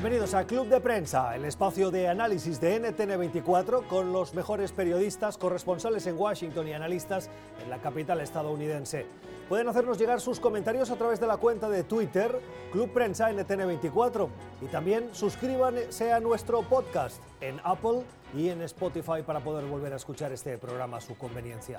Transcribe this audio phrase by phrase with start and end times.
[0.00, 5.36] Bienvenidos a Club de Prensa, el espacio de análisis de NTN24 con los mejores periodistas,
[5.36, 7.28] corresponsales en Washington y analistas
[7.62, 9.04] en la capital estadounidense.
[9.50, 12.40] Pueden hacernos llegar sus comentarios a través de la cuenta de Twitter,
[12.70, 14.28] Club Prensa NTN24.
[14.62, 19.96] Y también suscríbanse a nuestro podcast en Apple y en Spotify para poder volver a
[19.96, 21.78] escuchar este programa a su conveniencia.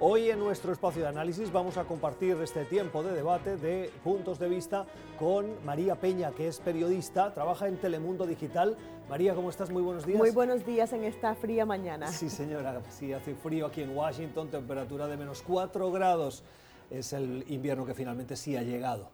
[0.00, 4.40] Hoy en nuestro espacio de análisis vamos a compartir este tiempo de debate de puntos
[4.40, 8.76] de vista con María Peña, que es periodista, trabaja en Telemundo Digital.
[9.08, 9.70] María, ¿cómo estás?
[9.70, 10.18] Muy buenos días.
[10.18, 12.08] Muy buenos días en esta fría mañana.
[12.08, 16.42] Sí, señora, sí, hace frío aquí en Washington, temperatura de menos 4 grados
[16.92, 19.08] es el invierno que finalmente sí ha llegado.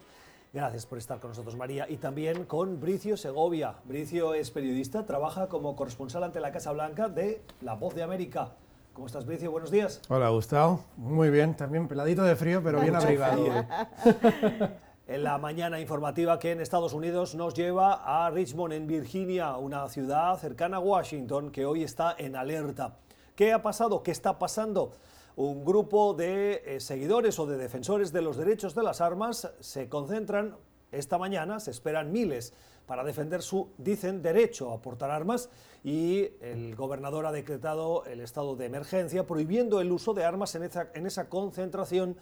[0.52, 1.86] Gracias por estar con nosotros, María.
[1.88, 3.74] Y también con Bricio Segovia.
[3.84, 8.52] Bricio es periodista, trabaja como corresponsal ante la Casa Blanca de La Voz de América.
[8.94, 9.50] ¿Cómo estás, Bricio?
[9.50, 10.00] Buenos días.
[10.08, 10.84] Hola, Gustavo.
[10.96, 13.46] Muy bien, también peladito de frío, pero bien abrigado.
[15.06, 19.86] en la mañana informativa que en Estados Unidos nos lleva a Richmond, en Virginia, una
[19.88, 22.96] ciudad cercana a Washington que hoy está en alerta.
[23.36, 24.02] ¿Qué ha pasado?
[24.02, 24.92] ¿Qué está pasando?
[25.38, 29.88] Un grupo de eh, seguidores o de defensores de los derechos de las armas se
[29.88, 30.56] concentran
[30.90, 32.52] esta mañana, se esperan miles
[32.86, 35.48] para defender su, dicen, derecho a portar armas
[35.84, 40.64] y el gobernador ha decretado el estado de emergencia prohibiendo el uso de armas en
[40.64, 42.16] esa, en esa concentración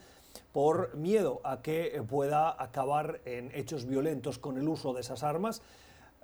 [0.52, 5.62] por miedo a que pueda acabar en hechos violentos con el uso de esas armas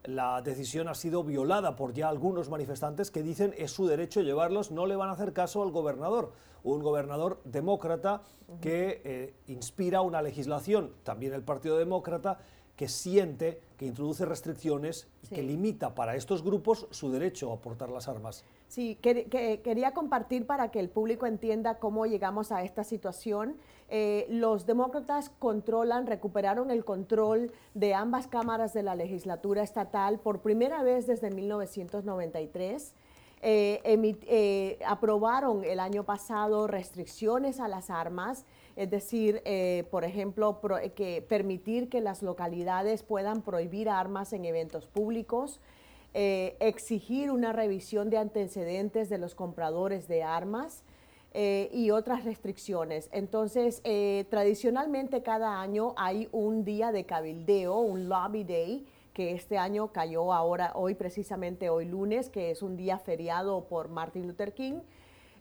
[0.04, 4.70] la decisión ha sido violada por ya algunos manifestantes que dicen es su derecho llevarlos,
[4.70, 6.32] no le van a hacer caso al gobernador,
[6.64, 8.22] un gobernador demócrata
[8.60, 12.38] que eh, inspira una legislación, también el Partido Demócrata,
[12.76, 18.06] que siente, que introduce restricciones, que limita para estos grupos su derecho a portar las
[18.06, 18.44] armas.
[18.68, 23.56] Sí, que, quería compartir para que el público entienda cómo llegamos a esta situación.
[23.88, 30.42] Eh, los demócratas controlan, recuperaron el control de ambas cámaras de la legislatura estatal por
[30.42, 32.94] primera vez desde 1993.
[33.44, 38.44] Eh, eh, aprobaron el año pasado restricciones a las armas,
[38.76, 39.42] es decir,
[39.90, 40.60] por ejemplo,
[40.94, 45.60] que permitir que las localidades puedan prohibir armas en eventos públicos.
[46.14, 50.84] Eh, exigir una revisión de antecedentes de los compradores de armas
[51.32, 53.08] eh, y otras restricciones.
[53.12, 59.56] Entonces, eh, tradicionalmente cada año hay un día de cabildeo, un lobby day, que este
[59.56, 64.52] año cayó ahora, hoy precisamente hoy lunes, que es un día feriado por Martin Luther
[64.52, 64.80] King.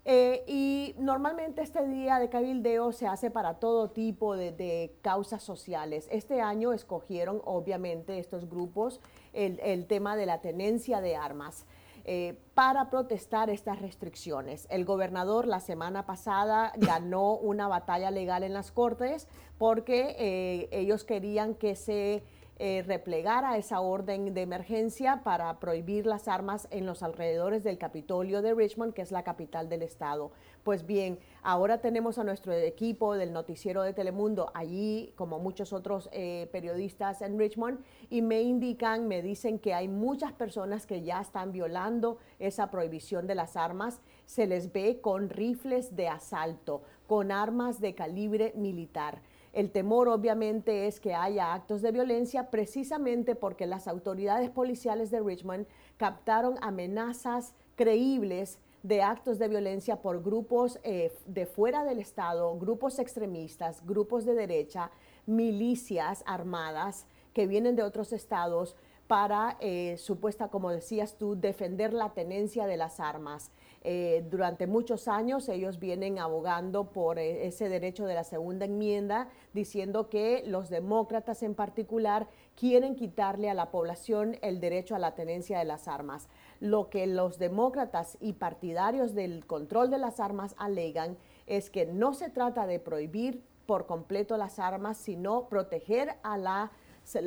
[0.06, 6.08] Y normalmente este día de cabildeo se hace para todo tipo de, de causas sociales.
[6.12, 9.00] Este año escogieron obviamente estos grupos
[9.34, 11.66] el, tema de la tenencia de armas.
[12.04, 14.66] Eh, para protestar estas restricciones.
[14.72, 19.28] El gobernador la semana pasada ganó una batalla legal en las Cortes
[19.60, 22.24] porque eh, ellos querían que se
[22.64, 28.44] eh, replegara esa orden de emergencia para prohibir las armas en los alrededores del Capitolio
[28.44, 30.32] de Richmond, que es la capital del estado.
[30.64, 36.08] Pues bien, ahora tenemos a nuestro equipo del noticiero de Telemundo allí, como muchos otros
[36.12, 37.80] eh, periodistas en Richmond,
[38.12, 43.26] y me indican, me dicen que hay muchas personas que ya están violando esa prohibición
[43.26, 44.02] de las armas.
[44.28, 49.24] Se les ve con rifles de asalto, con armas de calibre militar.
[49.54, 55.20] El temor obviamente es que haya actos de violencia precisamente porque las autoridades policiales de
[55.20, 55.68] Richmond
[55.98, 62.98] captaron amenazas creíbles de actos de violencia por grupos eh, de fuera del Estado, grupos
[62.98, 64.90] extremistas, grupos de derecha,
[65.26, 68.76] milicias armadas que vienen de otros estados
[69.12, 73.52] para, eh, supuesta, como decías tú, defender la tenencia de las armas.
[73.84, 79.28] Eh, durante muchos años ellos vienen abogando por eh, ese derecho de la segunda enmienda,
[79.52, 85.14] diciendo que los demócratas en particular quieren quitarle a la población el derecho a la
[85.14, 86.30] tenencia de las armas.
[86.62, 91.18] Lo que los demócratas y partidarios del control de las armas alegan
[91.48, 96.72] es que no se trata de prohibir por completo las armas, sino proteger a la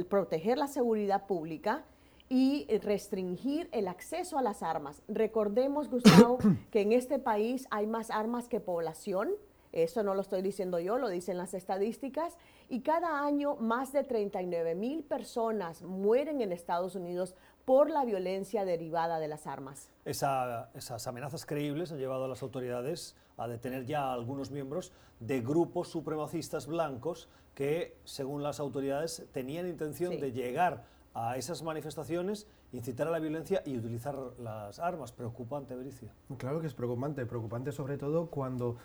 [0.08, 1.84] proteger la seguridad pública
[2.28, 5.02] y restringir el acceso a las armas.
[5.08, 6.38] Recordemos, Gustavo,
[6.70, 9.30] que en este país hay más armas que población.
[9.72, 12.38] Eso no lo estoy diciendo yo, lo dicen las estadísticas.
[12.68, 17.34] Y cada año más de 39 mil personas mueren en Estados Unidos
[17.64, 19.90] por la violencia derivada de las armas.
[20.04, 25.40] esas amenazas creíbles han llevado a las autoridades a detener ya a algunos miembros de
[25.40, 30.84] grupos supremacistas blancos que, según las autoridades, tenían intención de llegar
[31.14, 35.12] a esas manifestaciones, incitar a la violencia y utilizar las armas.
[35.12, 36.08] Preocupante, Bricio.
[36.38, 38.76] Claro que es preocupante, preocupante sobre todo cuando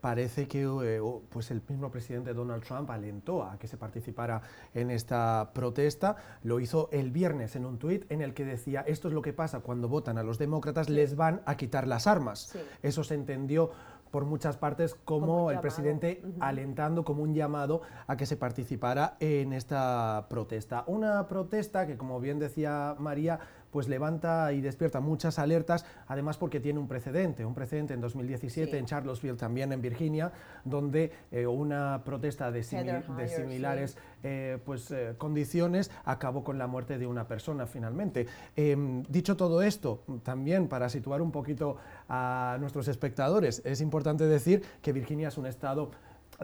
[0.00, 4.42] parece que eh, pues el mismo presidente Donald Trump alentó a que se participara
[4.74, 6.16] en esta protesta.
[6.42, 9.32] Lo hizo el viernes en un tuit en el que decía, esto es lo que
[9.32, 12.56] pasa cuando votan a los demócratas, les van a quitar las armas.
[12.82, 13.70] Eso se entendió
[14.10, 19.52] por muchas partes como, el presidente alentando como un llamado a que se participara en
[19.52, 20.84] esta protesta.
[20.86, 23.40] Una protesta que, como bien decía María,
[23.70, 28.78] pues levanta y despierta muchas alertas, además porque tiene un precedente, un precedente en 2017
[28.78, 30.32] en Charlottesville, también en Virginia,
[30.64, 37.06] donde eh, una protesta de, similares eh, pues, eh, condiciones acabó con la muerte de
[37.06, 38.26] una persona finalmente.
[38.56, 41.76] Em, dicho todo esto, también para situar un poquito
[42.08, 45.90] a nuestros espectadores, es importante decir que Virginia es un estado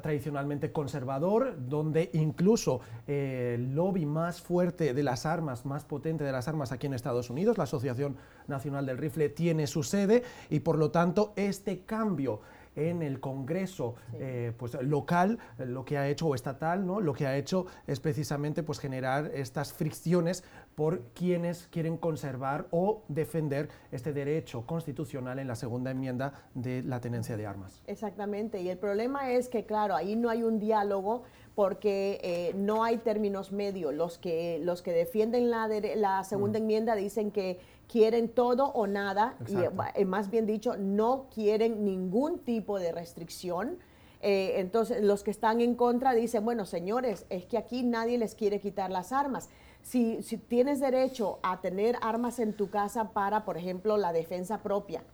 [0.03, 6.33] tradicionalmente conservador, donde incluso eh, el lobby más fuerte de las armas, más potente de
[6.33, 8.17] las armas aquí en Estados Unidos, la Asociación
[8.49, 12.41] Nacional del Rifle, tiene su sede y por lo tanto este cambio
[12.77, 17.01] en el Congreso eh, pues, local, lo que ha hecho, o estatal, ¿no?
[17.01, 20.45] lo que ha hecho es precisamente pues, generar estas fricciones
[20.75, 27.01] por quienes quieren conservar o defender este derecho constitucional en la segunda enmienda de la
[27.01, 27.83] tenencia de armas.
[27.87, 31.23] Exactamente, y el problema es que, claro, ahí no hay un diálogo
[31.55, 33.95] porque eh, no hay términos medios.
[33.95, 36.63] Los que, los que defienden la, la segunda mm.
[36.63, 37.61] enmienda dicen que
[37.95, 43.79] quieren todo o nada, y eh, más bien dicho, no quieren ningún tipo de restricción.
[44.21, 48.35] Eh, entonces, los que están en contra dicen, bueno, señores, es que aquí nadie les
[48.35, 49.49] quiere quitar las armas.
[49.83, 54.61] Si, si tienes derecho a tener armas en tu casa para, por ejemplo, la defensa
[54.61, 55.05] propia,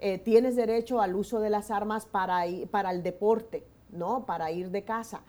[0.00, 4.26] eh, tienes derecho al uso de las armas para, para el deporte, ¿no?
[4.26, 5.20] Para ir de casa.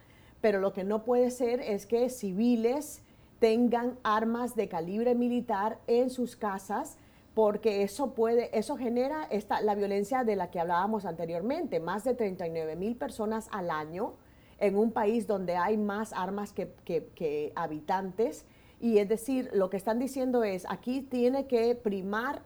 [0.42, 3.04] Pero lo que no puede ser es que civiles
[3.46, 6.98] tengan armas de calibre militar en sus casas
[7.36, 12.16] porque eso puede, eso genera esta, la violencia de la que hablábamos anteriormente, más de
[12.16, 14.16] 39 mil personas al año
[14.58, 18.48] en un país donde hay más armas que, habitantes.
[18.82, 22.42] Y es decir, lo que están diciendo es, aquí tiene que primar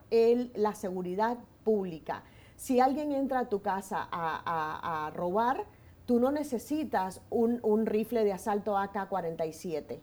[0.54, 2.24] la seguridad pública.
[2.56, 5.64] Si alguien entra a tu casa a, robar,
[6.04, 10.00] tú no necesitas un, un rifle de asalto AK-47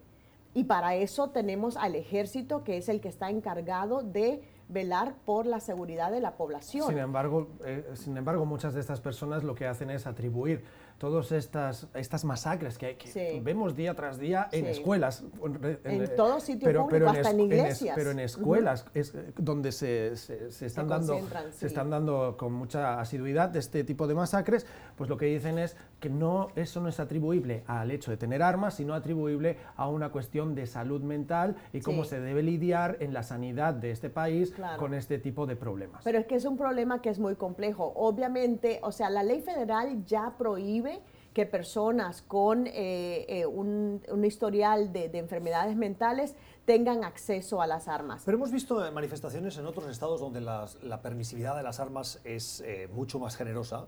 [0.57, 5.45] y para eso tenemos al ejército, que es el que está encargado de velar por
[5.45, 6.87] la seguridad de la población.
[6.87, 10.63] Sin embargo, eh, sin embargo, muchas de estas personas lo que hacen es atribuir
[10.97, 12.97] todas estas, estas masacres que,
[13.43, 15.23] vemos día tras día en escuelas.
[15.43, 17.95] En, en todo sitio pero, público, hasta en, iglesias.
[17.95, 21.19] pero en escuelas es eh, donde se, se, están dando,
[21.51, 24.65] se están dando con mucha asiduidad este tipo de masacres,
[24.95, 28.41] pues lo que dicen es que no, eso no es atribuible al hecho de tener
[28.41, 33.13] armas, sino atribuible a una cuestión de salud mental y cómo se debe lidiar en
[33.13, 36.01] la sanidad de este país con este tipo de problemas.
[36.03, 37.93] Pero es que es un problema que es muy complejo.
[37.95, 40.86] Obviamente, o sea, la ley federal ya prohíbe
[41.37, 42.73] que personas con eh,
[43.27, 46.33] eh, un, historial de, enfermedades mentales
[46.65, 48.23] tengan acceso a las armas.
[48.25, 52.63] Pero hemos visto eh, manifestaciones en otros estados donde la permisividad de las armas es
[52.91, 53.85] mucho más generosa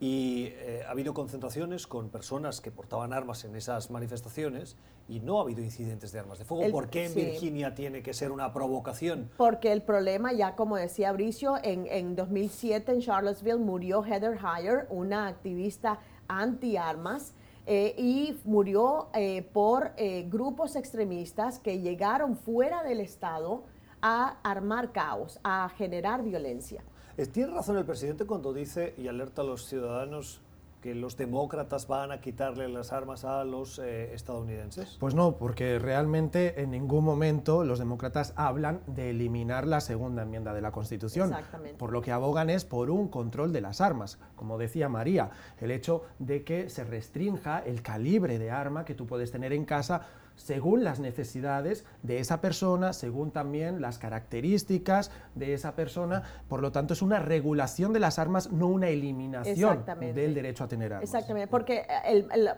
[0.00, 0.52] y
[0.86, 4.76] ha habido concentraciones con personas que portaban armas en esas manifestaciones
[5.08, 6.70] y no ha habido incidentes de armas de fuego.
[6.72, 9.30] ¿Por qué en Virginia tiene que ser una provocación?
[9.36, 14.86] Porque el problema, ya como decía Bricio, en, en 2007 en Charlottesville murió Heather Heyer,
[14.90, 17.34] una activista anti-armas,
[17.68, 23.64] eh, y murió eh, por eh, grupos extremistas que llegaron fuera del Estado
[24.00, 26.84] a armar caos, a generar violencia.
[27.32, 30.42] ¿Tiene razón el presidente cuando dice y alerta a los ciudadanos
[30.86, 34.96] que los demócratas van a quitarle las armas a los eh, estadounidenses?
[35.00, 40.54] Pues no, porque realmente en ningún momento los demócratas hablan de eliminar la segunda enmienda
[40.54, 41.30] de la Constitución.
[41.30, 41.76] Exactamente.
[41.76, 44.20] Por lo que abogan es por un control de las armas.
[44.36, 49.08] Como decía María, el hecho de que se restrinja el calibre de arma que tú
[49.08, 55.54] puedes tener en casa según las necesidades de esa persona, según también las características de
[55.54, 56.22] esa persona.
[56.48, 60.68] Por lo tanto, es una regulación de las armas, no una eliminación del derecho a
[60.68, 61.08] tener armas.
[61.08, 61.86] Exactamente, porque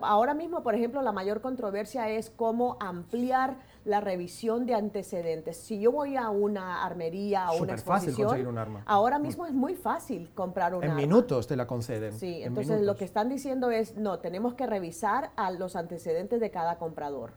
[0.02, 5.56] ahora mismo, por ejemplo, la mayor controversia es cómo ampliar la revisión de antecedentes.
[5.56, 8.82] Si yo voy a una armería o una exposición, un arma.
[8.86, 11.02] ahora mismo es muy fácil comprar un en arma.
[11.02, 12.12] En minutos te la conceden.
[12.12, 16.50] Sí, entonces lo que están diciendo es, no, tenemos que revisar a los antecedentes de
[16.50, 17.32] cada comprador.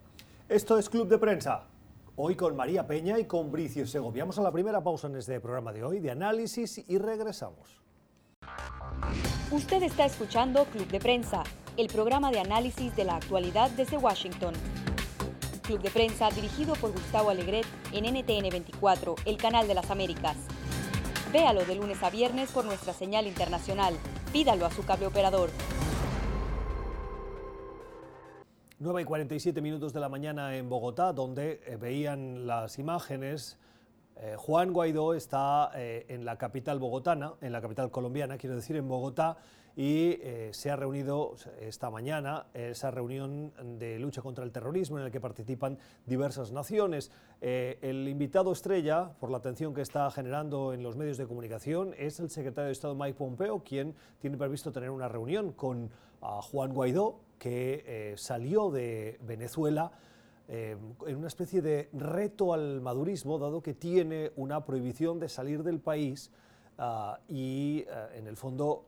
[0.52, 1.64] Esto es Club de Prensa.
[2.18, 4.24] Hoy con María Peña y con Bricio Segovia.
[4.24, 7.80] Vamos a la primera pausa en este programa de hoy de análisis y regresamos.
[9.50, 11.44] Usted está escuchando Club de Prensa,
[11.78, 14.54] el programa de análisis de la actualidad desde Washington.
[15.62, 20.36] Club de Prensa dirigido por Gustavo Alegret en NTN 24, el canal de las Américas.
[21.32, 23.94] Véalo de lunes a viernes por nuestra señal internacional
[24.32, 25.50] Pídalo a su cable operador.
[28.82, 33.60] 9 y 47 minutos de la mañana en Bogotá, donde eh, veían las imágenes.
[34.16, 38.76] Eh, Juan Guaidó está eh, en la capital bogotana, en la capital colombiana, quiero decir,
[38.78, 39.38] en Bogotá,
[39.76, 40.18] y
[40.52, 45.22] se ha reunido esta mañana esa reunión de lucha contra el terrorismo en la que
[45.22, 47.10] participan diversas naciones.
[47.40, 52.20] el invitado estrella, por la atención que está generando en los medios de comunicación, es
[52.20, 57.22] el secretario de Estado Mike Pompeo, quien tiene previsto tener una reunión con Juan Guaidó,
[57.42, 59.92] que eh, salió de Venezuela
[60.48, 65.64] eh, en una especie de reto al madurismo, dado que tiene una prohibición de salir
[65.64, 66.30] del país
[66.78, 68.86] ah, y eh, en el fondo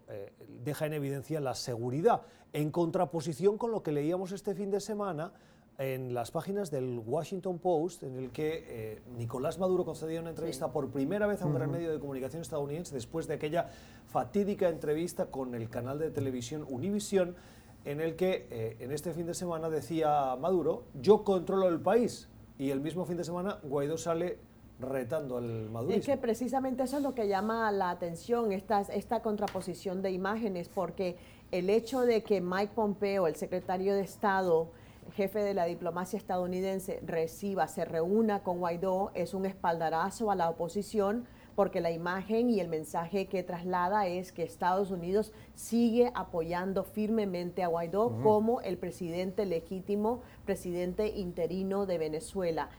[0.63, 2.21] deja en evidencia la seguridad,
[2.53, 5.33] en contraposición con lo que leíamos este fin de semana
[5.79, 10.91] en las páginas del Washington Post, en el que Nicolás Maduro concedió una entrevista por
[10.91, 13.69] primera vez a un gran medio de comunicación estadounidense después de aquella
[14.05, 17.35] fatídica entrevista con el canal de televisión Univision,
[17.85, 22.29] en el que eh, en este fin de semana decía Maduro, yo controlo el país,
[22.57, 24.37] y el mismo fin de semana Guaidó sale
[24.79, 25.99] retando al madurismo.
[25.99, 30.69] Es que precisamente eso es lo que llama la atención, esta, esta contraposición de imágenes,
[30.69, 31.17] porque
[31.51, 34.69] el hecho de que Mike Pompeo, el secretario de Estado,
[35.13, 40.49] jefe de la diplomacia estadounidense, reciba, se reúna con Guaidó, es un espaldarazo a la
[40.49, 41.25] oposición
[41.55, 47.63] porque la imagen y el mensaje que traslada es que Estados Unidos sigue apoyando firmemente
[47.63, 52.69] a Guaidó como el presidente legítimo, presidente interino de Venezuela.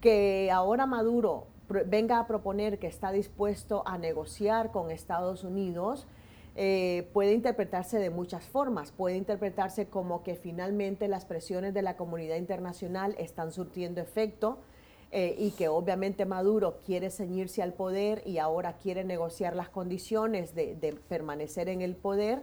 [0.00, 1.46] Que ahora Maduro
[1.86, 6.06] venga a proponer que está dispuesto a negociar con Estados Unidos,
[6.56, 8.92] eh, puede interpretarse de muchas formas.
[8.92, 14.58] Puede interpretarse como que finalmente las presiones de la comunidad internacional están surtiendo efecto
[15.16, 20.56] eh, y que obviamente Maduro quiere ceñirse al poder y ahora quiere negociar las condiciones
[20.56, 22.42] de, permanecer en el poder.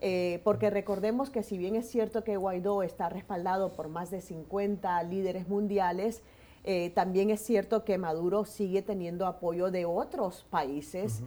[0.00, 4.20] Eh, porque recordemos que si bien es cierto que Guaidó está respaldado por más de
[4.20, 6.24] 50 líderes mundiales,
[6.64, 11.22] eh, también es cierto que Maduro sigue teniendo apoyo de otros países,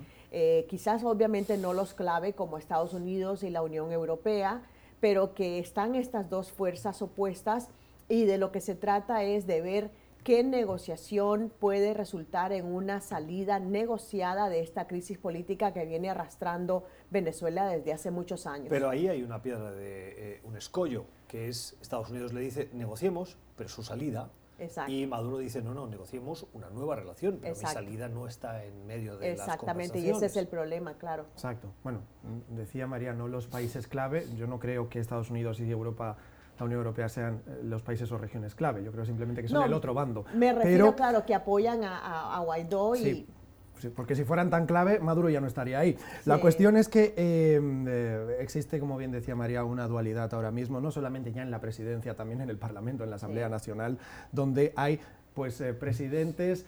[0.67, 4.61] quizás obviamente no los clave como Estados Unidos y la Unión Europea,
[4.99, 7.69] pero que están estas dos fuerzas opuestas
[8.09, 13.01] y de lo que se trata es de ver ¿Qué negociación puede resultar en una
[13.01, 18.67] salida negociada de esta crisis política que viene arrastrando Venezuela desde hace muchos años?
[18.69, 22.69] Pero ahí hay una piedra de eh, un escollo, que es Estados Unidos le dice
[22.73, 24.29] negociemos, pero su salida.
[24.87, 28.85] Y Maduro dice, no, no, negociemos una nueva relación, pero mi salida no está en
[28.85, 31.25] medio de Exactamente, y ese es el problema, claro.
[31.33, 31.73] Exacto.
[31.83, 32.01] Bueno,
[32.49, 36.17] decía María, no los países clave, yo no creo que Estados Unidos y Europa
[36.61, 38.83] la Unión Europea sean eh, los países o regiones clave.
[38.83, 40.25] Yo creo simplemente que son el otro bando.
[40.35, 43.27] Me refiero, claro, que apoyan a, Guaidó y...
[43.95, 45.97] porque si fueran tan clave, Maduro ya no estaría ahí.
[46.25, 50.79] La cuestión es que em, eh, existe, como bien decía María, una dualidad ahora mismo,
[50.79, 53.97] no solamente ya en la presidencia, también en el Parlamento, en la Asamblea Nacional,
[54.31, 54.99] donde hay
[55.33, 56.65] pues eh, presidentes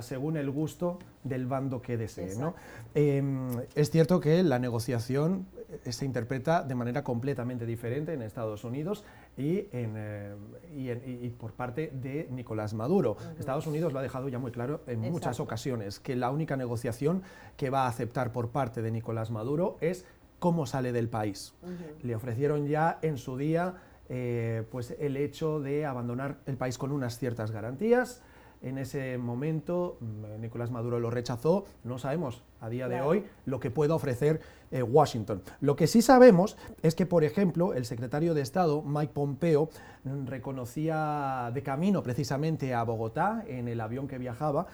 [0.00, 2.36] según el gusto del bando que desee.
[2.36, 2.54] ¿no?
[2.94, 5.46] Em, es cierto que la negociación
[5.88, 9.04] se interpreta de manera completamente diferente en Estados Unidos
[9.36, 13.16] y, en, eh, por parte de Nicolás Maduro.
[13.38, 17.22] Estados Unidos lo ha dejado ya muy claro en muchas ocasiones, que la única negociación
[17.56, 20.04] que va a aceptar por parte de Nicolás Maduro es
[20.38, 21.54] cómo sale del país.
[22.02, 23.74] Le ofrecieron ya en su día
[24.08, 28.22] eh, pues el hecho de abandonar el país con unas ciertas garantías,
[28.60, 33.60] en ese momento mm, Nicolás Maduro lo rechazó, no sabemos a día de hoy lo
[33.60, 34.40] que pueda ofrecer
[34.70, 35.42] eh, Washington.
[35.60, 39.68] Lo que sí sabemos es que, por ejemplo, el secretario de Estado, Mike Pompeo,
[40.04, 44.66] mm, reconocía de camino precisamente a Bogotá en el avión que viajaba,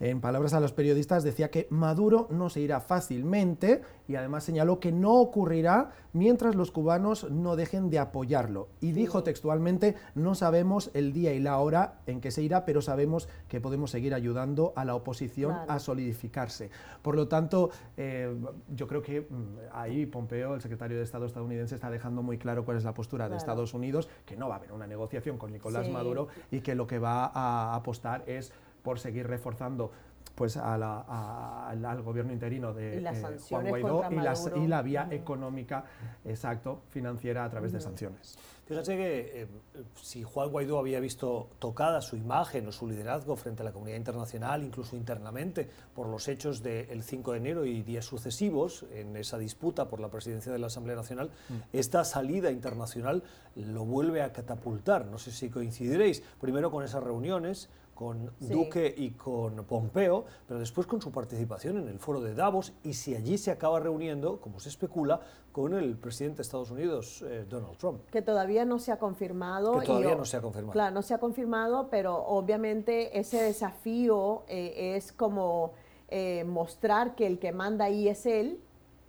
[0.00, 4.80] en palabras a los periodistas, decía que Maduro no se irá fácilmente y además señaló
[4.80, 8.68] que no ocurrirá mientras los cubanos no dejen de apoyarlo.
[8.80, 12.80] Y dijo textualmente, no sabemos el día y la hora en que se irá, pero
[12.80, 16.70] sabemos que podemos seguir ayudando a la oposición a solidificarse.
[17.02, 18.34] Por lo tanto, eh,
[18.74, 22.64] yo creo que mm, ahí Pompeo, el secretario de Estado estadounidense, está dejando muy claro
[22.64, 25.52] cuál es la postura de Estados Unidos, que no va a haber una negociación con
[25.52, 29.90] Nicolás Maduro y que lo que va a apostar es por seguir reforzando
[30.34, 34.04] pues al gobierno interino de eh, Juan Guaidó
[34.56, 35.84] y, la vía económica,
[36.24, 38.38] exacto, financiera a través de sanciones.
[38.70, 39.46] Fíjense que eh,
[40.00, 43.96] si Juan Guaidó había visto tocada su imagen o su liderazgo frente a la comunidad
[43.96, 49.38] internacional, incluso internamente, por los hechos del 5 de enero y días sucesivos en esa
[49.38, 51.54] disputa por la presidencia de la Asamblea Nacional, mm.
[51.72, 53.24] esta salida internacional
[53.56, 55.04] lo vuelve a catapultar.
[55.04, 60.86] No sé si coincidiréis, primero con esas reuniones, con Duque y con Pompeo, pero después
[60.86, 64.58] con su participación en el foro de Davos y si allí se acaba reuniendo, como
[64.58, 65.20] se especula,
[65.52, 68.02] con el presidente de Estados Unidos, eh, Donald Trump.
[68.10, 69.78] Que todavía no se ha confirmado.
[69.80, 70.72] Que todavía no se ha confirmado.
[70.72, 75.72] Claro, no se ha confirmado, pero obviamente ese desafío eh, es como
[76.08, 78.60] eh, mostrar que el que manda ahí es él,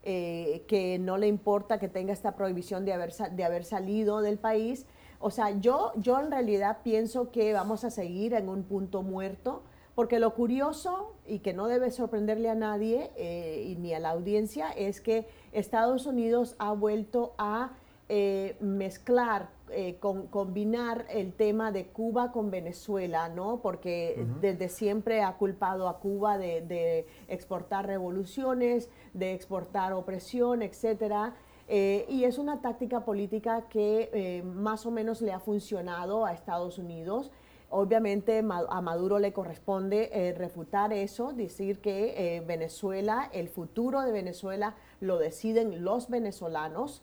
[0.04, 4.88] que no le importa que tenga esta prohibición de haber, de haber salido del país
[5.22, 9.62] o sea, yo, yo en realidad pienso que vamos a seguir en un punto muerto,
[10.02, 14.72] porque lo curioso, y que no debe sorprenderle a nadie eh, ni a la audiencia,
[14.72, 17.74] es que Estados Unidos ha vuelto a
[18.10, 23.62] eh, mezclar, eh, combinar el tema de Cuba con Venezuela, ¿no?
[23.62, 31.36] Porque desde siempre ha culpado a Cuba de, de exportar revoluciones, de exportar opresión, etcétera.
[31.74, 36.34] Eh, y es una táctica política que eh, más o menos le ha funcionado a
[36.34, 37.32] Estados Unidos.
[37.72, 44.76] Obviamente a Maduro le corresponde eh, refutar eso, decir que Venezuela, el futuro de Venezuela
[45.00, 47.02] lo deciden los venezolanos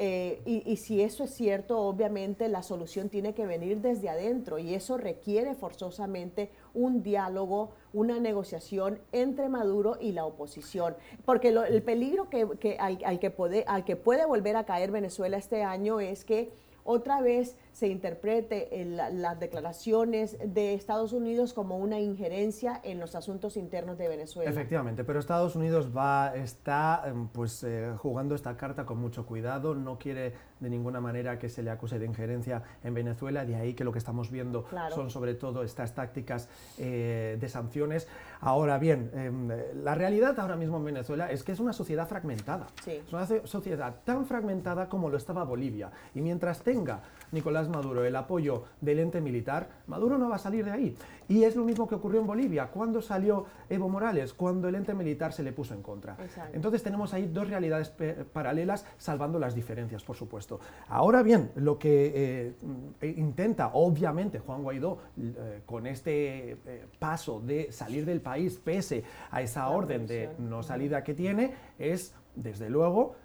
[0.00, 4.74] eh, y, si eso es cierto, obviamente la solución tiene que venir desde adentro y
[4.74, 10.96] eso requiere forzosamente un diálogo, una negociación entre Maduro y la oposición.
[11.24, 15.64] Porque el peligro que, al, que puede, al que puede volver a caer Venezuela este
[15.64, 16.52] año es que
[16.84, 18.68] otra vez se interprete
[19.12, 24.50] las declaraciones de Estados Unidos como una injerencia en los asuntos internos de Venezuela.
[24.50, 29.76] Efectivamente, pero Estados Unidos va, está em, pues, eh, jugando esta carta con mucho cuidado,
[29.76, 33.74] no quiere de ninguna manera que se le acuse de injerencia en Venezuela, de ahí
[33.74, 38.08] que lo que estamos viendo son sobre todo estas tácticas eh, de sanciones.
[38.40, 39.48] Ahora bien, em,
[39.84, 44.00] la realidad ahora mismo en Venezuela es que es una sociedad fragmentada, es una sociedad
[44.04, 49.20] tan fragmentada como lo estaba Bolivia, y mientras tenga Nicolás Maduro el apoyo del ente
[49.20, 50.96] militar, Maduro no va a salir de ahí.
[51.28, 52.68] Y es lo mismo que ocurrió en Bolivia.
[52.68, 54.32] cuando salió Evo Morales?
[54.32, 56.16] Cuando el ente militar se le puso en contra.
[56.52, 57.92] Entonces tenemos ahí dos realidades
[58.32, 60.60] paralelas, salvando las diferencias, por supuesto.
[60.88, 62.54] Ahora bien, lo que
[63.00, 69.04] eh, intenta, obviamente, Juan Guaidó, eh, con este eh, paso de salir del país, pese
[69.30, 73.16] a esa orden de no salida que tiene, es, desde luego,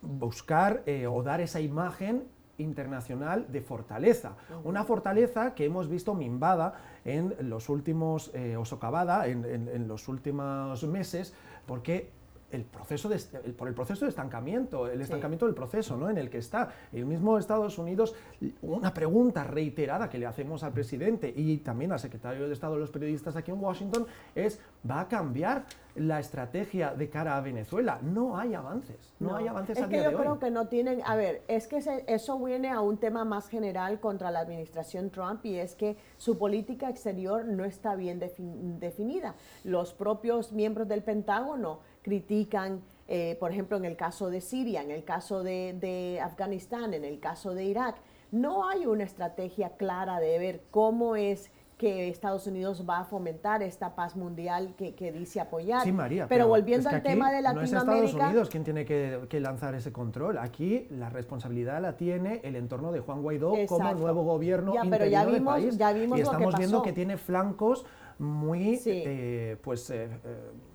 [0.00, 2.24] buscar o dar esa imagen
[2.58, 4.36] internacional de fortaleza.
[4.64, 10.08] Una fortaleza que hemos visto mimbada en los últimos, eh, o socavada en, en, los
[10.08, 11.34] últimos meses,
[11.66, 12.10] porque
[12.56, 13.18] el proceso de,
[13.52, 16.10] por el proceso de estancamiento, el estancamiento del proceso ¿no?
[16.10, 16.70] en el que está.
[16.92, 18.14] El mismo Estados Unidos,
[18.62, 22.80] una pregunta reiterada que le hacemos al presidente y también al secretario de Estado de
[22.80, 25.64] los periodistas aquí en Washington es, ¿va a cambiar
[25.94, 27.98] la estrategia de cara a Venezuela?
[28.02, 31.42] No hay avances, no, hay avances es que yo creo que no tienen, a ver,
[31.48, 35.74] es que eso viene a un tema más general contra la administración Trump y es
[35.74, 38.18] que su política exterior no está bien
[38.78, 39.34] definida.
[39.64, 44.92] Los propios miembros del Pentágono critican, eh, por ejemplo, en el caso de Siria, en
[44.92, 47.96] el caso de, Afganistán, en el caso de Irak,
[48.30, 53.60] no hay una estrategia clara de ver cómo es que Estados Unidos va a fomentar
[53.62, 55.82] esta paz mundial que, dice apoyar.
[55.82, 56.28] Sí, María.
[56.28, 57.84] Pero, volviendo al tema de Latinoamérica...
[57.84, 60.38] No es Estados Unidos quien tiene que, lanzar ese control.
[60.38, 65.06] Aquí la responsabilidad la tiene el entorno de Juan Guaidó como nuevo gobierno ya, pero
[65.06, 65.76] ya vimos, país.
[65.76, 67.84] Ya vimos y estamos que viendo que tiene flancos
[68.18, 70.08] muy eh, pues, eh,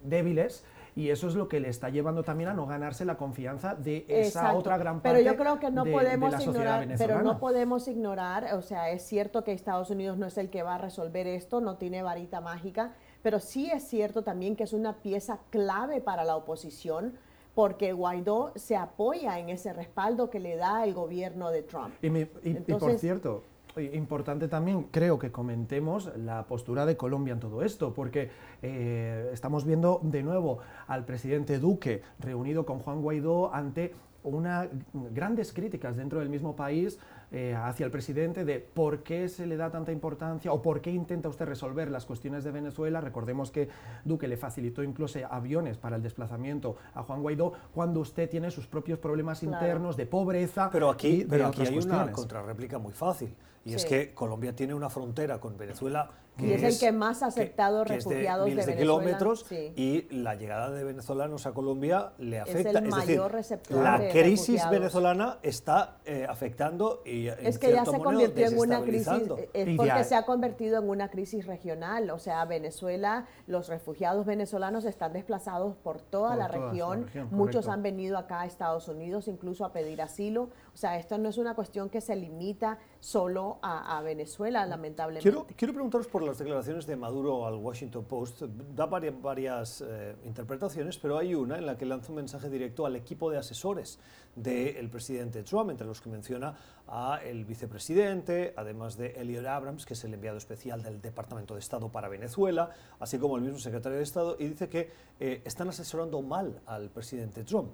[0.04, 0.65] débiles
[0.96, 4.06] y eso es lo que le está llevando también a no ganarse la confianza de
[4.08, 8.54] esa otra gran parte pero yo creo que no podemos ignorar pero no podemos ignorar
[8.56, 11.62] o sea es cierto que Estados Unidos no es el que va a resolver esto
[11.62, 16.24] no tiene varita mágica pero sí es cierto también que es una pieza clave para
[16.24, 17.14] la oposición
[17.54, 21.94] porque Guaidó se apoya en ese respaldo que le da el gobierno de Trump.
[22.02, 23.44] Y, y por cierto,
[23.78, 28.30] Importante también, creo que comentemos la postura de Colombia en todo esto, porque
[28.62, 35.54] eh, estamos viendo de nuevo al presidente Duque reunido con Juan Guaidó ante una, grandes
[35.54, 37.00] críticas dentro del mismo país
[37.32, 40.92] eh, hacia el presidente de por qué se le da tanta importancia o por qué
[40.92, 43.00] intenta usted resolver las cuestiones de Venezuela.
[43.00, 43.70] Recordemos que
[44.04, 48.68] Duque le facilitó incluso aviones para el desplazamiento a Juan Guaidó cuando usted tiene sus
[48.68, 50.70] propios problemas internos de pobreza.
[50.72, 53.34] Pero aquí, pero aquí hay una contrarréplica muy fácil.
[53.65, 57.28] Y es que Colombia tiene una frontera con Venezuela y es, el que más ha
[57.28, 62.70] aceptado refugiados de, miles de, kilómetros y la llegada de venezolanos a Colombia le afecta.
[62.70, 68.00] Es el mayor receptor la crisis venezolana está eh, afectando y es que ya se
[68.00, 72.10] convirtió en una crisis eh, es porque se ha convertido en una crisis regional.
[72.10, 77.08] O sea, Venezuela, los refugiados venezolanos están desplazados por toda, la, región.
[77.32, 80.50] Muchos han venido acá a Estados Unidos incluso a pedir asilo.
[80.74, 85.30] O sea, esto no es una cuestión que se limita solo a, Venezuela, lamentablemente.
[85.30, 88.44] Quiero, quiero, preguntaros por las declaraciones de Maduro al Washington Post.
[88.74, 92.86] Da varias, varias eh, interpretaciones, pero hay una en la que lanza un mensaje directo
[92.86, 94.00] al equipo de asesores
[94.36, 96.56] del presidente Trump, entre los que menciona
[96.88, 101.60] a el vicepresidente, además de Elliot Abrams, que es el enviado especial del Departamento de
[101.60, 104.89] Estado para Venezuela, así como el mismo secretario de Estado, y dice que
[105.20, 107.72] eh, están asesorando mal al presidente Trump.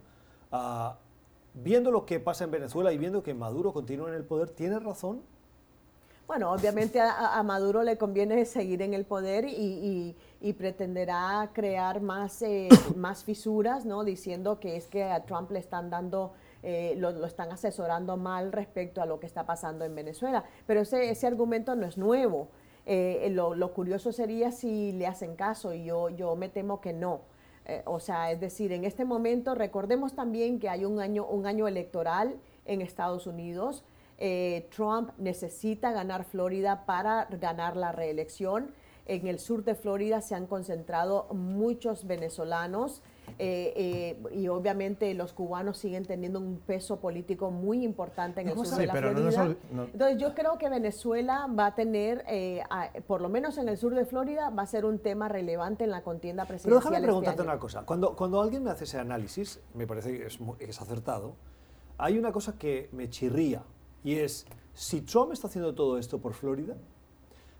[0.51, 0.97] Ah,
[1.53, 4.79] viendo lo que pasa en Venezuela y viendo que Maduro continúa en el poder, ¿tiene
[4.79, 5.21] razón?
[6.27, 10.15] Bueno, obviamente a, Maduro le conviene seguir en el poder y,
[10.57, 14.03] pretenderá crear más, eh, más fisuras, ¿no?
[14.03, 19.01] Diciendo que es que a Trump le están dando, eh, lo, están asesorando mal respecto
[19.01, 20.43] a lo que está pasando en Venezuela.
[20.65, 22.49] Pero ese, ese argumento no es nuevo.
[22.85, 26.93] Eh, lo, lo, curioso sería si le hacen caso y yo, yo me temo que
[26.93, 27.21] no.
[27.67, 31.45] Eh, o sea, es decir, en este momento recordemos también que hay un año, un
[31.45, 33.83] año electoral en Estados Unidos.
[34.17, 38.71] Eh, Trump necesita ganar Florida para ganar la reelección.
[39.05, 43.01] En el sur de Florida se han concentrado muchos venezolanos
[43.39, 48.55] eh, eh, y obviamente los cubanos siguen teniendo un peso político muy importante en el
[48.55, 49.55] sur de la Florida.
[49.93, 52.63] Entonces yo creo que Venezuela va a tener, eh,
[53.05, 55.91] por lo menos en el sur de Florida, va a ser un tema relevante en
[55.91, 56.69] la contienda presidencial.
[56.71, 57.83] Pero déjame este preguntarte una cosa.
[57.85, 61.35] Cuando, cuando alguien me hace ese análisis, me parece que es, es acertado,
[61.97, 63.63] hay una cosa que me chirría
[64.03, 66.75] y es, si Trump está haciendo todo esto por Florida,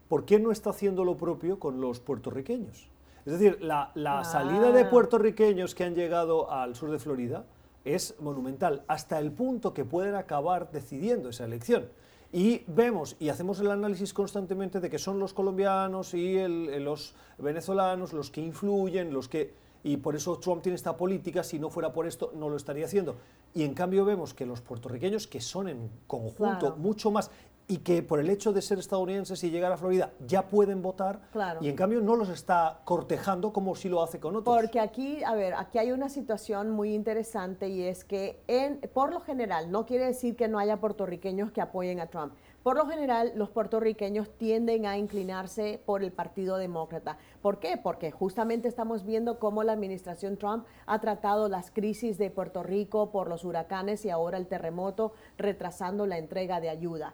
[0.07, 2.89] ¿por qué no está haciendo lo propio con los puertorriqueños?
[3.25, 3.91] Es decir, la,
[4.23, 4.89] salida de ah.
[4.89, 7.45] puertorriqueños que han llegado al sur de Florida
[7.83, 11.89] es monumental, hasta el punto que pueden acabar decidiendo esa elección.
[12.31, 16.37] Y vemos y hacemos el análisis constantemente de que son los colombianos y
[16.79, 19.53] los venezolanos los que influyen, los que...
[19.83, 22.85] Y por eso Trump tiene esta política, si no fuera por esto no lo estaría
[22.85, 23.15] haciendo.
[23.53, 27.31] Y en cambio vemos que los puertorriqueños, que son en conjunto mucho más
[27.67, 31.19] y que por el hecho de ser estadounidenses y llegar a Florida ya pueden votar
[31.59, 34.55] y en cambio no los está cortejando como si lo hace con otros.
[34.55, 39.11] Porque aquí, a ver, aquí hay una situación muy interesante y es que en, por
[39.11, 42.33] lo general, no quiere decir que no haya puertorriqueños que apoyen a Trump.
[42.67, 47.17] Por lo general, los puertorriqueños tienden a inclinarse por el Partido Demócrata.
[47.41, 47.77] ¿Por qué?
[47.77, 53.09] Porque justamente estamos viendo cómo la administración Trump ha tratado las crisis de Puerto Rico
[53.09, 57.13] por los huracanes y ahora el terremoto, retrasando la entrega de ayuda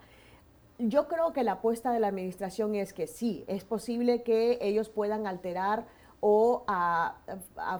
[0.80, 4.90] yo creo que la apuesta de la administración es que sí, es posible que ellos
[4.90, 5.86] puedan alterar
[6.20, 6.66] o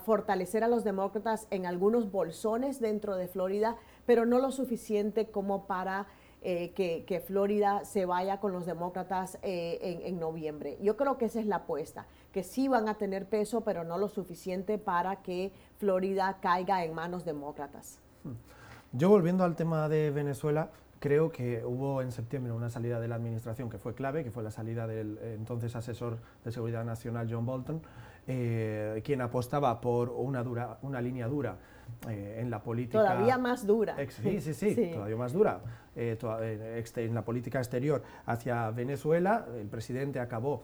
[0.06, 5.66] fortalecer a los demócratas en algunos bolsones dentro de Florida, pero no lo suficiente como
[5.66, 6.06] para
[6.44, 10.78] eh, que, Florida se vaya con los demócratas eh, en, noviembre.
[10.82, 13.98] Yo creo que esa es la apuesta, que sí van a tener peso, pero no
[13.98, 18.00] lo suficiente para que Florida caiga en manos demócratas.
[18.92, 20.70] Yo volviendo al tema de Venezuela,
[21.04, 24.42] Creo que hubo en septiembre una salida de la administración que fue clave, que fue
[24.42, 27.82] la salida del eh, entonces asesor de seguridad nacional John Bolton,
[28.28, 31.58] eh, quien apostaba por una, dura, una línea dura
[32.10, 33.00] eh, en la política.
[33.00, 33.96] Todavía más dura.
[34.10, 35.62] sí, sí, sí, todavía más dura.
[35.96, 40.64] en la política exterior hacia Venezuela, el presidente acabó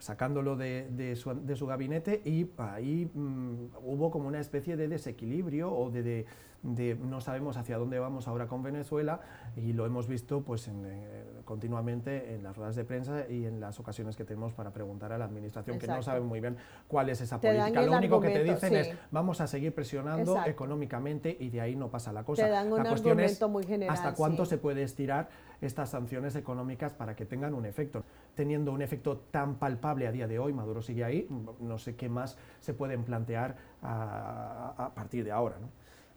[0.00, 6.26] sacándolo de, su, gabinete y ahí mm, hubo como una especie de desequilibrio o de
[6.62, 9.20] de no sabemos hacia dónde vamos ahora con Venezuela
[9.56, 13.80] y lo hemos visto pues eh, continuamente en las ruedas de prensa y en las
[13.80, 17.20] ocasiones que tenemos para preguntar a la administración que no saben muy bien cuál es
[17.20, 17.82] esa política.
[17.82, 21.88] Lo único que te dicen es vamos a seguir presionando económicamente y de ahí no
[21.88, 22.46] pasa la cosa.
[22.48, 25.28] la cuestión es muy general, hasta cuánto se puede estirar
[25.60, 28.04] estas sanciones económicas para que tengan un efecto.
[28.34, 31.28] Teniendo un efecto tan palpable a día de hoy, Maduro sigue ahí,
[31.60, 35.56] no sé qué más se pueden plantear a, a partir de ahora.
[35.60, 35.68] ¿no?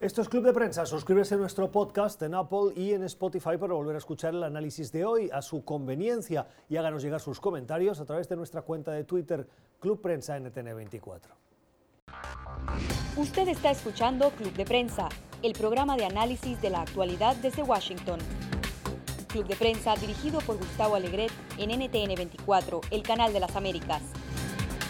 [0.03, 0.85] Esto es Club de Prensa.
[0.85, 4.91] Suscríbete a nuestro podcast en Apple y en Spotify para volver a escuchar el análisis
[4.91, 8.91] de hoy a su conveniencia y háganos llegar sus comentarios a través de nuestra cuenta
[8.91, 9.47] de Twitter
[9.79, 11.21] Club Prensa NTN24.
[13.15, 15.07] Usted está escuchando Club de Prensa,
[15.41, 18.19] el programa de análisis de la actualidad desde Washington.
[19.33, 24.03] Club de Prensa dirigido por Gustavo Alegret en NTN24, el canal de las Américas.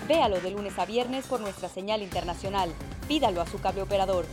[0.05, 2.69] Véalo de lunes a viernes por nuestra señal internacional.
[3.07, 4.25] Pídalo a su cable operador.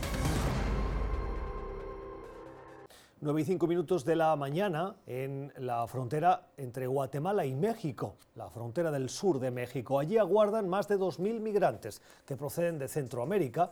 [3.21, 8.49] 9 y 5 minutos de la mañana en la frontera entre Guatemala y México, la
[8.49, 9.97] frontera del sur de México.
[9.97, 13.71] Allí aguardan más de 2.000 migrantes que proceden de Centroamérica.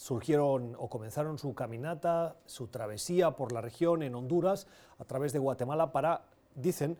[0.00, 4.66] Surgieron o comenzaron su caminata, su travesía por la región en Honduras
[4.98, 6.22] a través de Guatemala para,
[6.54, 6.96] dicen,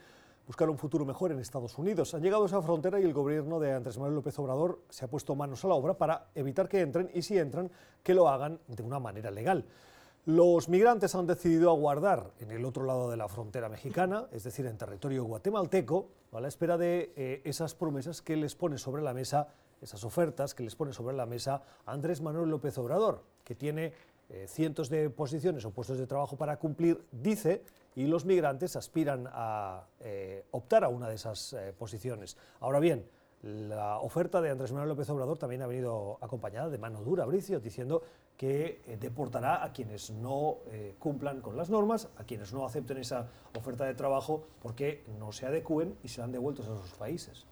[0.47, 2.13] buscar un futuro mejor en Estados Unidos.
[2.13, 5.09] Han llegado a esa frontera y el gobierno de Andrés Manuel López Obrador se ha
[5.09, 7.71] puesto manos a la obra para evitar que entren y si entran,
[8.03, 9.65] que lo hagan de una manera legal.
[10.27, 14.67] Los migrantes han decidido aguardar en el otro lado de la frontera mexicana, es decir,
[14.67, 19.15] en territorio guatemalteco, a la espera de eh, esas promesas que les pone sobre la
[19.15, 19.49] mesa,
[19.81, 23.93] esas ofertas que les pone sobre la mesa Andrés Manuel López Obrador, que tiene
[24.29, 27.63] eh, cientos de posiciones o puestos de trabajo para cumplir, dice,
[27.97, 32.37] y los migrantes aspiran a eh, optar a una de esas posiciones.
[32.61, 33.05] Ahora bien,
[33.43, 37.59] la oferta de Andrés Manuel López Obrador también ha venido acompañada de mano dura, Bricio,
[37.59, 38.03] diciendo
[38.37, 42.99] que eh, deportará a quienes no eh, cumplan con las normas, a quienes no acepten
[42.99, 47.47] esa oferta de trabajo porque no se adecúen y serán devueltos a sus países.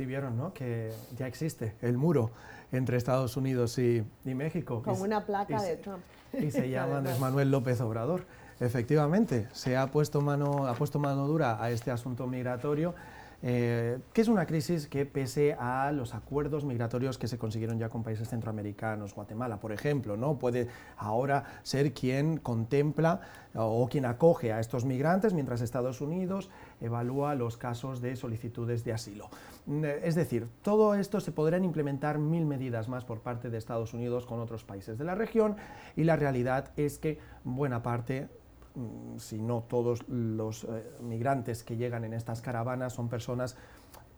[0.00, 0.54] Sí, vieron, ¿no?
[0.54, 2.30] Que ya existe el muro
[2.72, 4.80] entre Estados Unidos y, México.
[4.82, 6.02] Con una placa de Trump.
[6.32, 8.24] Y se llama Andrés Manuel López Obrador.
[8.60, 12.94] Efectivamente, se ha puesto mano, ha puesto mano dura a este asunto migratorio
[13.42, 17.88] eh, que es una crisis que pese a los acuerdos migratorios que se consiguieron ya
[17.88, 20.38] con países centroamericanos, Guatemala, por ejemplo, ¿no?
[20.38, 23.22] puede ahora ser quien contempla
[23.54, 26.50] o quien acoge a estos migrantes mientras Estados Unidos
[26.82, 29.30] evalúa los casos de solicitudes de asilo.
[29.70, 33.94] Mm, es decir, todo esto se podrán implementar mil medidas más por parte de Estados
[33.94, 35.56] Unidos con otros países de la región
[35.96, 38.28] y la realidad es que buena parte
[38.74, 40.68] Mm, si no todos los eh,
[41.00, 43.56] migrantes que llegan en estas caravanas son personas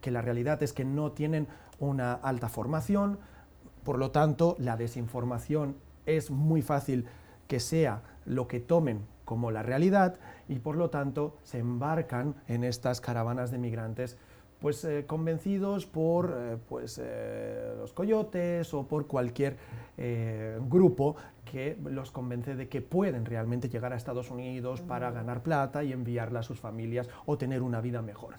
[0.02, 3.18] que la realidad es que no tienen una alta formación,
[3.82, 7.06] por lo tanto la desinformación es muy fácil
[7.48, 12.62] que sea lo que tomen como la realidad y por lo tanto se embarcan en
[12.62, 14.18] estas caravanas de migrantes
[14.62, 19.82] pues eh, convencidos por eh, pues, eh, los coyotes o por cualquier
[20.68, 25.84] grupo que los convence de que pueden realmente llegar a Estados Unidos para ganar plata
[25.84, 28.34] y enviarla a sus familias o tener una vida mejor.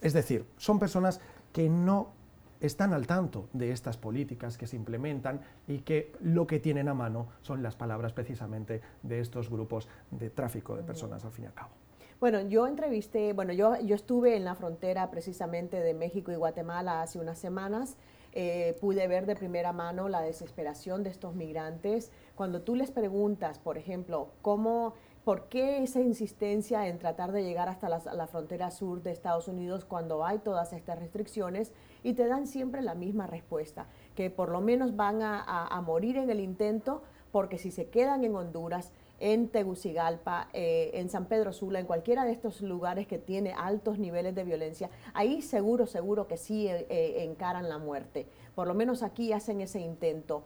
[0.00, 1.20] Es decir, son personas
[1.52, 2.12] que no
[2.60, 6.94] están al tanto de estas políticas que se implementan y que lo que tienen a
[6.94, 11.48] mano son las palabras precisamente de estos grupos de tráfico de personas al fin y
[11.48, 11.72] al cabo.
[12.20, 17.00] Bueno, yo entrevisté, bueno, yo, yo estuve en la frontera precisamente de México y Guatemala
[17.00, 17.96] hace unas semanas.
[18.32, 22.12] Eh, pude ver de primera mano la desesperación de estos migrantes.
[22.34, 24.92] Cuando tú les preguntas, por ejemplo, cómo,
[25.24, 29.86] por qué esa insistencia en tratar de llegar hasta la, frontera sur de Estados Unidos
[29.86, 34.60] cuando hay todas estas restricciones, y te dan siempre la misma respuesta, que por lo
[34.60, 37.00] menos van a morir en el intento,
[37.32, 42.24] porque si se quedan en Honduras, en Tegucigalpa, eh, en San Pedro Sula, en cualquiera
[42.24, 46.86] de estos lugares que tiene altos niveles de violencia, ahí seguro, seguro que sí eh,
[46.88, 48.26] eh, encaran la muerte.
[48.54, 50.42] Por lo menos aquí hacen ese intento.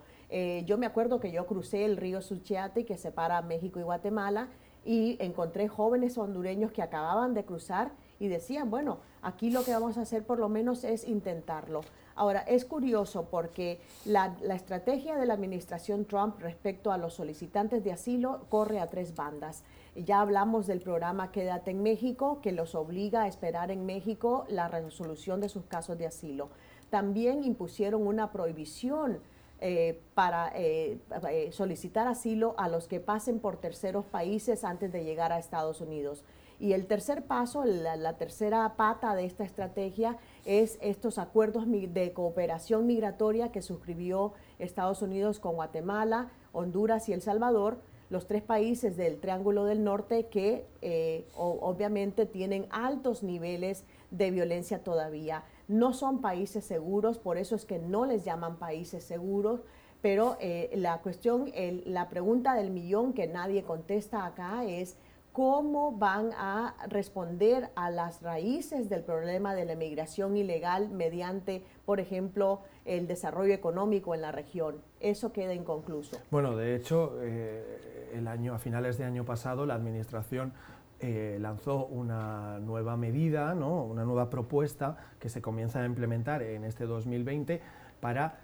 [0.67, 4.49] yo me acuerdo que yo crucé el río Suchiate que separa México y Guatemala
[4.85, 9.97] y encontré jóvenes hondureños que acababan de cruzar y decían, bueno, aquí lo que vamos
[9.97, 11.83] a hacer por lo menos es intentarlo.
[12.17, 17.93] Ahora, es curioso porque la, estrategia de la administración Trump respecto a los solicitantes de
[17.93, 19.65] asilo corre a tres bandas.
[19.97, 24.69] Ya hablamos del programa Quédate en México, que los obliga a esperar en México la
[24.69, 26.51] resolución de sus casos de asilo.
[26.91, 29.19] También impusieron una prohibición
[29.61, 30.99] eh, para eh,
[31.31, 35.81] eh, solicitar asilo a los que pasen por terceros países antes de llegar a Estados
[35.81, 36.23] Unidos.
[36.61, 42.87] Y el tercer paso, la, tercera pata de esta estrategia es estos acuerdos de cooperación
[42.87, 47.79] migratoria que suscribió Estados Unidos con Guatemala, Honduras y El Salvador,
[48.11, 54.85] los tres países del Triángulo del Norte que eh, obviamente tienen altos niveles de violencia
[54.85, 55.45] todavía.
[55.69, 59.63] No son países seguros, por eso es que no les llaman países seguros,
[60.03, 61.51] pero eh, la cuestión,
[61.87, 64.97] la pregunta del millón que nadie contesta acá es
[65.35, 71.99] cómo van a responder a las raíces del problema de la emigración ilegal mediante, por
[71.99, 74.77] ejemplo, el desarrollo económico en la región.
[75.01, 76.19] Eso queda inconcluso.
[76.31, 80.53] Bueno, de hecho, eh, el año, a finales de año pasado, la Administración
[81.01, 83.83] eh, lanzó una nueva medida, ¿no?
[83.83, 87.61] una nueva propuesta que se comienza a implementar en este 2020
[88.01, 88.39] para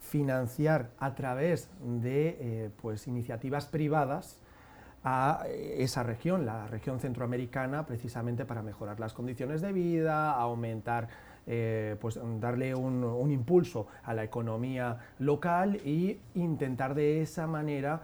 [0.00, 4.38] financiar a través de eh, pues, iniciativas privadas
[5.04, 11.08] a esa región, la región centroamericana, precisamente para mejorar las condiciones de vida, aumentar,
[11.46, 18.02] eh, pues darle un, impulso a la economía local e intentar de esa manera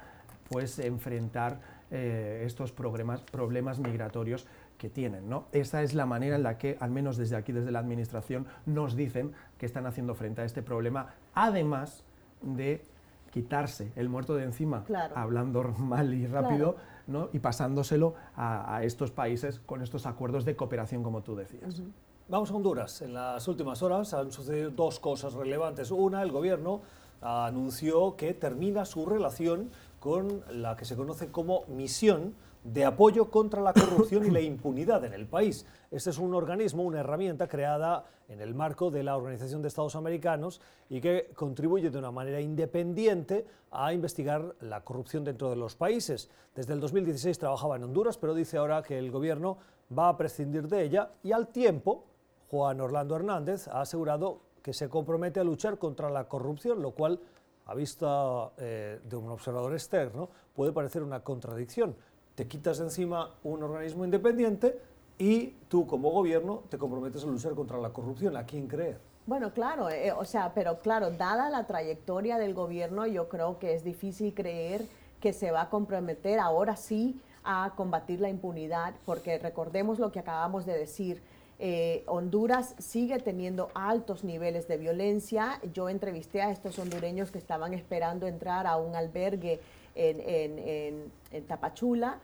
[0.49, 5.29] pues enfrentar eh, estos problemas, problemas migratorios que tienen.
[5.29, 5.47] ¿no?
[5.53, 8.97] Esa es la manera en la que, al menos desde aquí, desde la Administración, nos
[8.97, 12.05] dicen que están haciendo frente a este problema, además
[12.43, 12.83] de
[13.31, 17.29] quitarse el muerto de encima, hablando mal y rápido, ¿no?
[17.33, 21.83] y pasándoselo a, estos países con estos acuerdos de cooperación, como tú decías.
[22.29, 23.01] Vamos a Honduras.
[23.01, 25.91] En las últimas horas han sucedido dos cosas relevantes.
[25.91, 26.83] Una, el gobierno
[27.23, 33.63] anunció que termina su relación con la que se conoce como misión de apoyo contra
[33.63, 35.65] la corrupción y la impunidad en el país.
[35.91, 39.97] Este es un organismo, una herramienta creada en el marco de la Organización de Estados
[39.97, 45.75] Americanos y que contribuye de una manera independiente a investigar la corrupción dentro de los
[45.75, 46.31] países.
[46.55, 49.59] Desde el 2016 trabajaba en Honduras, pero dice ahora que el gobierno
[49.97, 52.05] va a prescindir de ella y al tiempo
[52.51, 57.21] Juan Orlando Hernández ha asegurado que se compromete a luchar contra la corrupción, lo cual
[57.67, 61.97] a vista eh, de un observador externo puede parecer una contradicción
[62.39, 64.81] te quitas de encima un organismo independiente
[65.19, 68.37] y tú como gobierno te comprometes a luchar contra la corrupción.
[68.37, 68.99] ¿A quién creer?
[69.27, 73.75] Bueno, claro, eh, o sea, pero claro, dada la trayectoria del gobierno, yo creo que
[73.75, 74.87] es difícil creer
[75.21, 80.21] que se va a comprometer ahora sí a combatir la impunidad, porque recordemos lo que
[80.21, 81.21] acabamos de decir.
[81.59, 85.61] Eh, Honduras sigue teniendo altos niveles de violencia.
[85.75, 89.61] Yo entrevisté a estos hondureños que estaban esperando entrar a un albergue
[89.95, 91.11] en,
[91.49, 92.19] Tapachula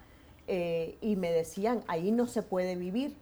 [0.47, 3.17] eh, y me decían, ahí no se puede vivir.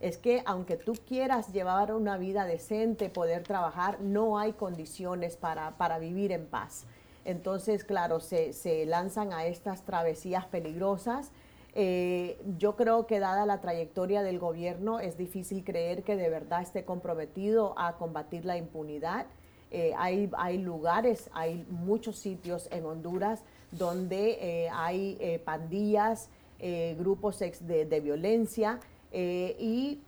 [0.00, 5.98] Es que aunque tú quieras llevar una vida decente, poder trabajar, no hay condiciones para,
[5.98, 6.84] vivir en paz.
[7.24, 11.32] Entonces, claro, se, lanzan a estas travesías peligrosas.
[11.74, 16.62] Eh, yo creo que dada la trayectoria del gobierno es difícil creer que de verdad
[16.62, 19.26] esté comprometido a combatir la impunidad.
[19.70, 26.96] Eh, hay, hay lugares, hay muchos sitios en Honduras donde eh, hay eh, pandillas, eh,
[26.98, 28.80] grupos de, de, violencia
[29.12, 30.00] y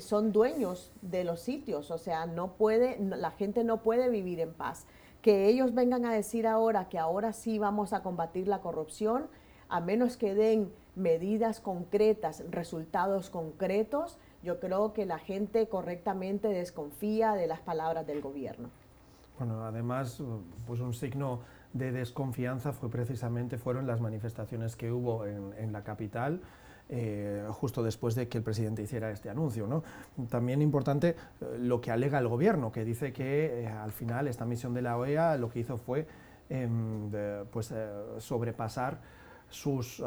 [0.00, 4.52] son dueños de los sitios, o sea, no puede, la gente no puede vivir en
[4.52, 4.86] paz.
[5.22, 9.26] Que ellos vengan a decir ahora que ahora sí vamos a combatir la corrupción,
[9.68, 17.34] a menos que den medidas concretas, resultados concretos, yo creo que la gente correctamente desconfía
[17.34, 18.70] de las palabras del gobierno.
[19.38, 20.22] Bueno, además,
[20.66, 21.40] pues un signo
[21.72, 26.40] de desconfianza fue precisamente fueron las manifestaciones que hubo en, la capital.
[26.92, 29.68] Eh, justo después de que el presidente hiciera este anuncio.
[29.68, 29.84] ¿no?
[30.28, 34.44] También importante eh, lo que alega el gobierno, que dice que eh, al final esta
[34.44, 36.08] misión de la OEA lo que hizo fue
[36.48, 37.08] em,
[37.52, 37.72] pues,
[38.18, 38.98] sobrepasar
[39.48, 40.02] sus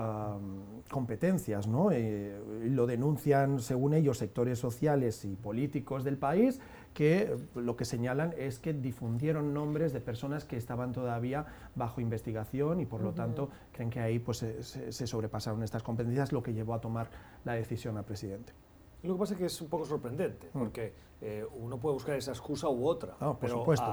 [0.90, 1.90] competencias, ¿no?
[2.64, 6.62] lo denuncian, según ellos, sectores sociales y políticos del país,
[6.94, 12.80] que lo que señalan es que difundieron nombres de personas que estaban todavía bajo investigación
[12.80, 16.74] y por lo tanto creen que ahí pues, se, sobrepasaron estas competencias, lo que llevó
[16.74, 17.10] a tomar
[17.44, 18.54] la decisión al presidente.
[19.02, 20.60] Lo que pasa es que es un poco sorprendente, mm.
[20.60, 23.86] porque eh, uno puede buscar esa excusa u otra, por pero supuesto.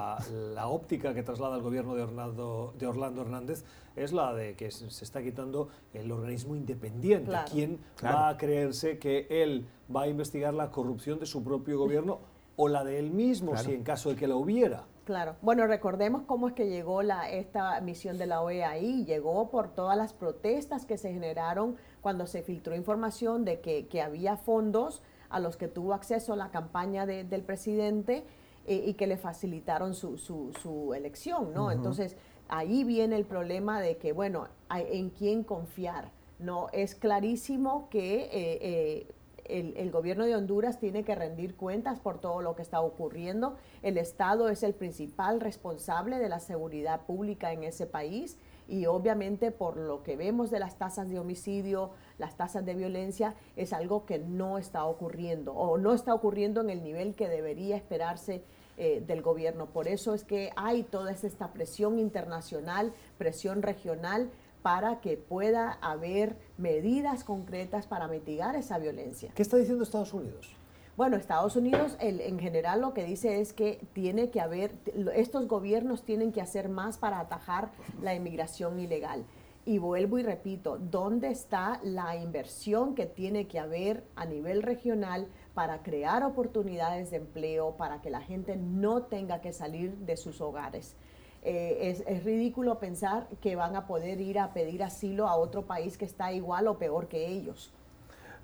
[0.55, 3.65] la óptica que traslada el gobierno de Orlando, de Orlando Hernández
[3.97, 7.33] es la de que se, está quitando el organismo independiente.
[7.51, 12.21] ¿Quién va a creerse que él va a investigar la corrupción de su propio gobierno
[12.63, 14.85] o la de él mismo, si en caso de que la hubiera.
[15.07, 15.35] Claro.
[15.41, 19.07] Bueno, recordemos cómo es que llegó la, esta misión de la OEA ahí.
[19.07, 24.37] Llegó por todas las protestas que se generaron cuando se filtró información de que, había
[24.37, 28.25] fondos a los que tuvo acceso la campaña del presidente
[28.67, 31.71] eh, y que le facilitaron su, su, elección, ¿no?
[31.71, 32.15] Entonces,
[32.49, 36.11] ahí viene el problema de que, bueno, hay, en quién confiar.
[36.39, 39.07] No, es clarísimo que eh, eh,
[39.45, 43.57] el, gobierno de Honduras tiene que rendir cuentas por todo lo que está ocurriendo.
[43.83, 49.51] El Estado es el principal responsable de la seguridad pública en ese país y obviamente
[49.51, 54.07] por lo que vemos de las tasas de homicidio, las tasas de violencia, es algo
[54.07, 58.45] que no está ocurriendo o no está ocurriendo en el nivel que debería esperarse
[58.77, 59.67] eh, del gobierno.
[59.67, 64.31] Por eso es que hay toda esta presión internacional, presión regional
[64.63, 69.33] para que pueda haber medidas concretas para mitigar esa violencia.
[69.35, 70.57] ¿Qué está diciendo Estados Unidos?
[70.97, 74.75] Bueno, Estados Unidos en general lo que dice es que tiene que haber,
[75.15, 77.71] estos gobiernos tienen que hacer más para atajar
[78.03, 79.25] la inmigración ilegal.
[79.65, 85.29] Y vuelvo y repito, ¿dónde está la inversión que tiene que haber a nivel regional
[85.55, 90.41] para crear oportunidades de empleo, para que la gente no tenga que salir de sus
[90.41, 90.97] hogares?
[91.43, 95.97] Eh, es, ridículo pensar que van a poder ir a pedir asilo a otro país
[95.97, 97.73] que está igual o peor que ellos.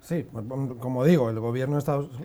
[0.00, 0.26] Sí,
[0.78, 1.78] como digo, el gobierno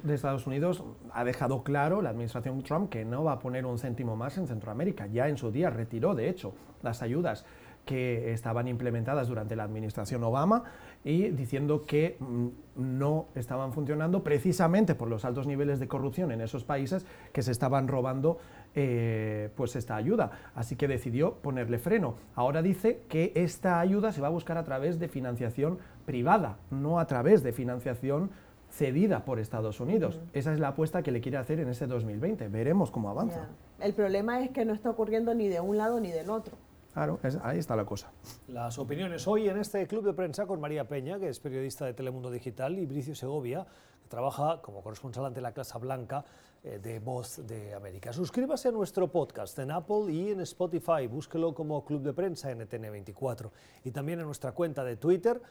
[0.04, 0.84] de Estados, Unidos
[1.14, 4.48] ha dejado claro, la administración Trump, que no va a poner un céntimo más en
[4.48, 5.08] Centroamérica.
[5.08, 7.45] Ya en su día retiró, de hecho, las ayudas
[7.86, 10.64] que estaban implementadas durante la administración Obama
[11.04, 16.41] y diciendo que mm, no estaban funcionando precisamente por los altos niveles de corrupción en
[16.41, 18.38] esos países que se estaban robando
[18.76, 20.32] eh, pues esta ayuda.
[20.55, 22.15] Así que decidió ponerle freno.
[22.36, 26.99] Ahora dice que esta ayuda se va a buscar a través de financiación privada, no
[26.99, 28.32] a través de financiación
[28.69, 30.22] cedida por Estados Unidos.
[30.34, 32.47] Esa es la apuesta que le quiere hacer en ese 2020.
[32.47, 33.49] Veremos cómo avanza.
[33.80, 36.55] El problema es que no está ocurriendo ni de un lado ni del otro.
[36.93, 38.11] Claro, ahí está la cosa.
[38.49, 41.93] Las opiniones hoy en este club de prensa con María Peña, que es periodista de
[41.93, 43.65] Telemundo Digital, y Bricio Segovia,
[44.12, 46.24] trabaja como corresponsal ante la Casa Blanca
[46.64, 48.14] eh, de Voz de América.
[48.14, 51.07] Suscríbase a nuestro podcast en Apple y en Spotify.
[51.09, 53.49] Búsquelo como Club de Prensa NTN24.
[53.86, 55.41] Y también en nuestra cuenta de Twitter,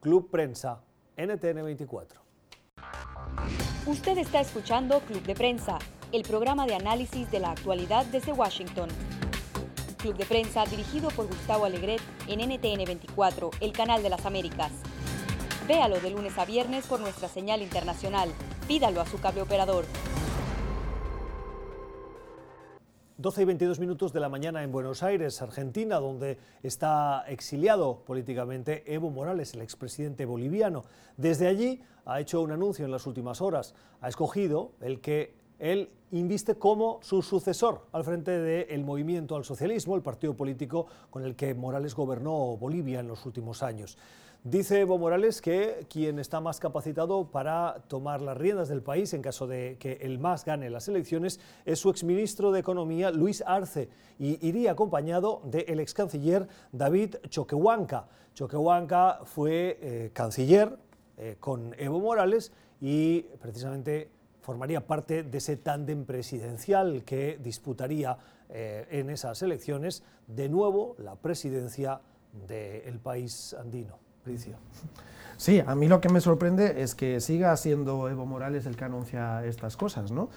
[0.00, 0.80] Club Prensa
[1.16, 2.16] NTN24.
[3.86, 5.78] Usted está escuchando Club de Prensa,
[6.10, 8.88] el programa de análisis de la actualidad desde Washington.
[9.98, 14.72] Club de Prensa dirigido por Gustavo Alegret en NTN 24, el canal de las Américas.
[15.66, 18.28] Véalo de lunes a viernes por nuestra señal internacional.
[18.68, 19.84] Pídalo a su cable operador.
[23.18, 28.84] 12 y 22 minutos de la mañana en Buenos Aires, Argentina, donde está exiliado políticamente
[28.94, 30.84] Evo Morales, el expresidente boliviano.
[31.16, 33.74] Desde allí ha hecho un anuncio en las últimas horas.
[34.00, 39.96] Ha escogido el que él inviste como su sucesor al frente del movimiento al socialismo,
[39.96, 43.98] el partido político con el que Morales gobernó Bolivia en los últimos años.
[44.48, 49.20] Dice Evo Morales que quien está más capacitado para tomar las riendas del país en
[49.20, 53.88] caso de que el MAS gane las elecciones es su exministro de Economía, Luis Arce,
[54.20, 58.06] y iría acompañado del ex canciller David Choquehuanca.
[58.34, 60.78] Choquehuanca fue eh, canciller
[61.16, 64.10] eh, con Evo Morales y precisamente
[64.42, 68.16] formaría parte de ese tándem presidencial que disputaría
[68.48, 72.00] eh, en esas elecciones de nuevo la presidencia
[72.46, 74.05] del país andino.
[75.36, 78.84] Sí, a mí lo que me sorprende es que siga siendo Evo Morales el que
[78.84, 80.30] anuncia estas cosas, ¿no?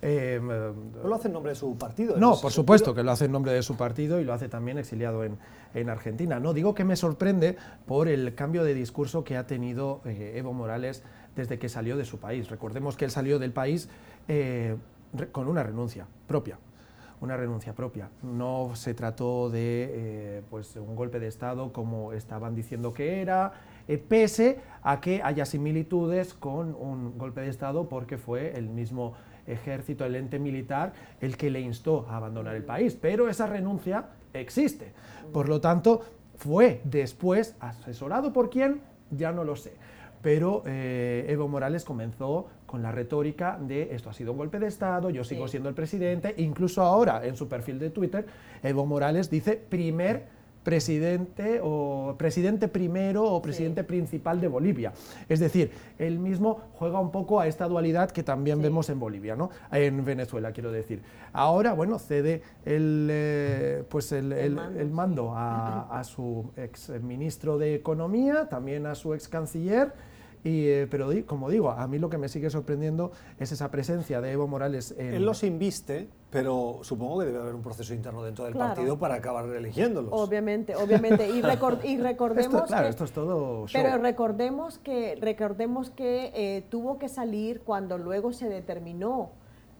[0.00, 2.16] Eh, ¿No lo hace en nombre de su partido?
[2.18, 4.76] No, por supuesto que lo hace en nombre de su partido y lo hace también
[4.78, 5.38] exiliado en,
[5.72, 6.38] en Argentina.
[6.38, 10.52] No, digo que me sorprende por el cambio de discurso que ha tenido eh, Evo
[10.52, 11.02] Morales
[11.34, 12.50] desde que salió de su país.
[12.50, 13.88] Recordemos que él salió del país
[14.28, 14.76] eh,
[15.32, 16.58] con una renuncia propia
[17.20, 18.10] una renuncia propia.
[18.22, 23.52] No se trató de eh, pues un golpe de Estado como estaban diciendo que era,
[23.88, 29.14] eh, pese a que haya similitudes con un golpe de Estado porque fue el mismo
[29.46, 32.96] ejército, el ente militar, el que le instó a abandonar el país.
[33.00, 34.92] Pero esa renuncia existe.
[35.32, 36.02] Por lo tanto,
[36.36, 39.74] fue después asesorado por quién, ya no lo sé
[40.24, 44.66] pero eh, Evo Morales comenzó con la retórica de esto ha sido un golpe de
[44.66, 48.26] Estado, yo sigo siendo el presidente, incluso ahora en su perfil de Twitter,
[48.62, 50.34] Evo Morales dice primer
[50.64, 54.92] presidente o presidente primero o presidente principal de Bolivia.
[55.28, 59.36] Es decir, él mismo juega un poco a esta dualidad que también vemos en Bolivia,
[59.36, 59.50] ¿no?
[59.70, 61.02] En Venezuela, quiero decir.
[61.32, 64.56] Ahora, bueno, cede el, eh, pues el,
[64.90, 69.92] mando, a, a, su ex ministro de Economía, también a su ex canciller
[70.44, 74.32] eh, pero como digo, a mí lo que me sigue sorprendiendo es esa presencia de
[74.32, 74.94] Evo Morales.
[74.98, 75.14] En...
[75.14, 79.14] Él los inviste, pero supongo que debe haber un proceso interno dentro del partido para
[79.14, 80.12] acabar eligiéndolos.
[80.12, 81.28] Obviamente, obviamente.
[81.30, 86.98] Y, y recordemos esto, claro, esto es todo Pero recordemos que, recordemos que eh, tuvo
[86.98, 89.30] que salir cuando luego se determinó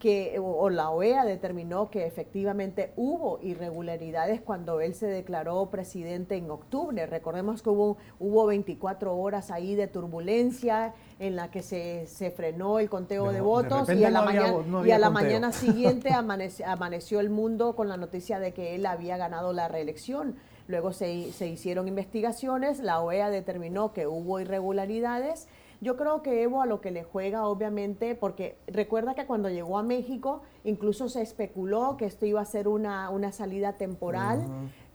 [0.04, 6.50] que, o la OEA determinó que efectivamente hubo irregularidades cuando él se declaró presidente en
[6.50, 7.06] octubre.
[7.06, 12.80] Recordemos que hubo, hubo 24 horas ahí de turbulencia en la que se, se frenó
[12.80, 17.30] el conteo de, votos y a la, mañana, y a la mañana siguiente amaneció, el
[17.30, 20.36] mundo con la noticia de que él había ganado la reelección.
[20.68, 25.48] Luego se, se hicieron investigaciones, la OEA determinó que hubo irregularidades
[25.80, 29.78] yo creo que Evo a lo que le juega, obviamente, porque recuerda que cuando llegó
[29.78, 34.44] a México, incluso se especuló que esto iba a ser una, una salida temporal,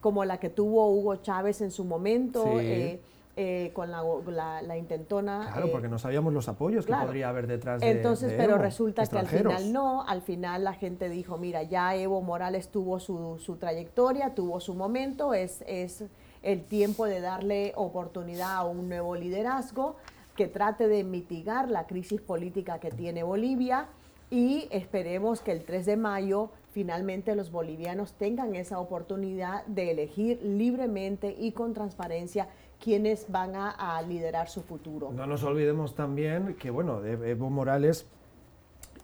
[0.01, 2.45] como la que tuvo Hugo Chávez en su momento.
[2.59, 2.99] Eh,
[3.41, 5.51] eh, con la, la, intentona.
[5.53, 9.17] Claro, porque no sabíamos los apoyos que podría haber detrás de Entonces, pero resulta que
[9.17, 13.55] al final no, al final la gente dijo, mira, ya Evo Morales tuvo su, su
[13.55, 16.03] trayectoria, tuvo su momento, es, es
[16.43, 19.95] el tiempo de darle oportunidad a un nuevo liderazgo
[20.39, 23.87] que trate de mitigar la crisis política que tiene Bolivia
[24.31, 30.41] y esperemos que el 3 de mayo finalmente los bolivianos tengan esa oportunidad de elegir
[30.41, 32.47] libremente y con transparencia
[32.81, 35.11] quienes van a, liderar su futuro.
[35.11, 38.07] No nos olvidemos también que, bueno, Evo Morales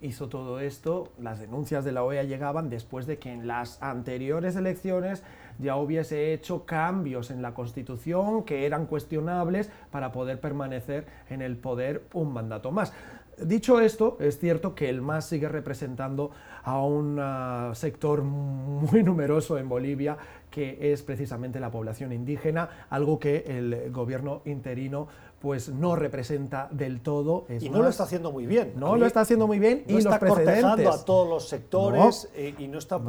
[0.00, 4.56] hizo todo esto, las denuncias de la OEA llegaban después de que en las anteriores
[4.56, 5.22] elecciones
[5.58, 11.56] ya hubiese hecho cambios en la Constitución que eran cuestionables para poder permanecer en el
[11.56, 12.92] poder un mandato más.
[13.38, 16.30] Dicho esto, es cierto que el MAS sigue representando
[16.62, 20.16] a un ah, sector muy numeroso en Bolivia,
[20.50, 25.08] que es precisamente la población indígena, algo que el gobierno interino
[25.40, 27.46] pues no representa del todo.
[27.60, 28.72] y no lo está haciendo muy bien.
[28.76, 32.28] No lo está haciendo muy bien no y está los cortejando a todos los sectores
[32.34, 33.00] eh, y no está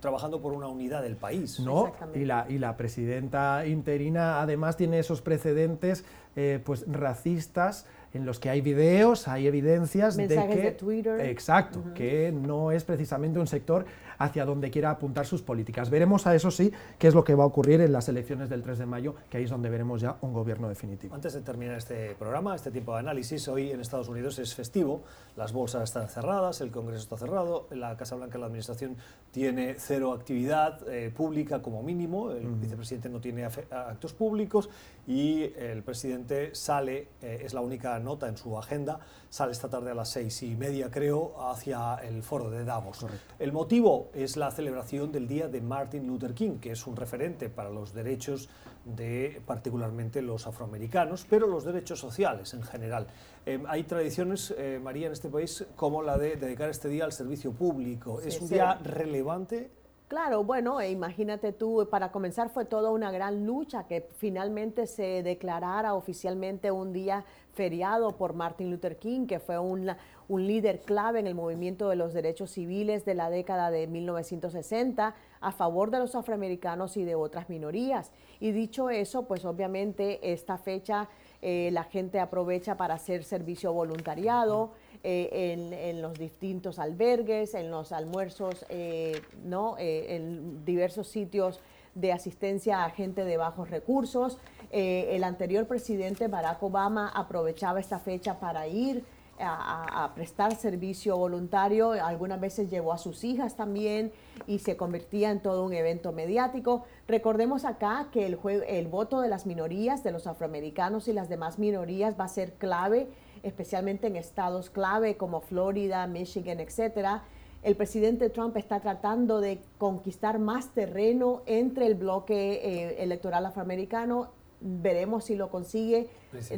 [0.00, 1.60] trabajando por una unidad del país.
[1.60, 6.04] No, y la, y la presidenta interina además tiene esos precedentes
[6.34, 10.34] eh, pues racistas en los que hay videos, hay evidencias de que...
[10.34, 11.20] de Twitter.
[11.20, 13.84] Exacto, que no es precisamente un sector
[14.18, 15.90] hacia donde quiera apuntar sus políticas.
[15.90, 18.62] Veremos a eso sí qué es lo que va a ocurrir en las elecciones del
[18.62, 21.14] 3 de mayo, que ahí es donde veremos ya un gobierno definitivo.
[21.14, 25.02] Antes de terminar este programa, este tiempo de análisis, hoy en Estados Unidos es festivo,
[25.36, 28.96] las bolsas están cerradas, el Congreso está cerrado, la Casa Blanca, la Administración
[29.30, 34.68] tiene cero actividad eh, pública como mínimo, el vicepresidente no tiene actos públicos
[35.06, 39.90] y el presidente sale, eh, es la única nota en su agenda, sale esta tarde
[39.90, 43.04] a las seis y media creo hacia el foro de Davos.
[43.38, 47.48] El motivo es la celebración del día de Martin Luther King, que es un referente
[47.48, 48.48] para los derechos
[48.84, 53.06] de particularmente los afroamericanos, pero los derechos sociales en general.
[53.44, 57.12] Em, hay tradiciones, eh, María, en este país como la de dedicar este día al
[57.12, 58.20] servicio público.
[58.20, 59.70] ¿Es un día relevante?
[60.08, 65.24] Claro, bueno, e imagínate tú, para comenzar fue toda una gran lucha que finalmente se
[65.24, 69.90] declarara oficialmente un día feriado por Martin Luther King, que fue un,
[70.28, 75.14] un líder clave en el movimiento de los derechos civiles de la década de 1960
[75.40, 78.10] a favor de los afroamericanos y de otras minorías.
[78.40, 81.08] Y dicho eso, pues obviamente esta fecha
[81.42, 84.72] eh, la gente aprovecha para hacer servicio voluntariado
[85.04, 89.76] eh, en, los distintos albergues, en los almuerzos, eh, ¿no?
[89.78, 91.60] en diversos sitios
[91.94, 94.38] de asistencia a gente de bajos recursos.
[94.72, 99.04] el anterior presidente Barack Obama aprovechaba esta fecha para ir
[99.38, 104.12] a, prestar servicio voluntario, algunas veces llevó a sus hijas también
[104.46, 106.84] y se convertía en todo un evento mediático.
[107.06, 111.58] Recordemos acá que el, el voto de las minorías, de los afroamericanos y las demás
[111.58, 113.08] minorías va a ser clave,
[113.42, 117.22] especialmente en estados clave como Florida, Michigan, etcétera.
[117.62, 124.28] El presidente Trump está tratando de conquistar más terreno entre el bloque eh, electoral afroamericano
[124.60, 126.08] veremos si lo consigue.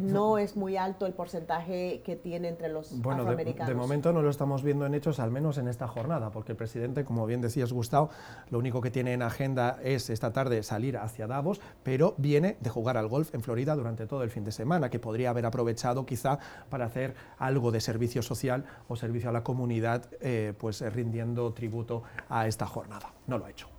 [0.00, 3.68] No es muy alto el porcentaje que tiene entre los bueno, afroamericanos.
[3.68, 6.56] De, momento no lo estamos viendo en hechos, al menos en esta jornada, porque el
[6.56, 8.10] presidente, como bien decías, Gustavo,
[8.50, 12.70] lo único que tiene en agenda es esta tarde salir hacia Davos, pero viene de
[12.70, 16.04] jugar al golf en Florida durante todo el fin de semana, que podría haber aprovechado
[16.06, 16.38] quizá
[16.70, 22.02] para hacer algo de servicio social o servicio a la comunidad, eh, pues rindiendo tributo
[22.28, 23.12] a esta jornada.
[23.26, 23.77] No lo ha hecho